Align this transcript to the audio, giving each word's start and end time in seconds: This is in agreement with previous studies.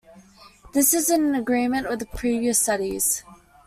This 0.73 0.95
is 0.95 1.11
in 1.11 1.35
agreement 1.35 1.87
with 1.87 2.09
previous 2.09 2.57
studies. 2.59 3.23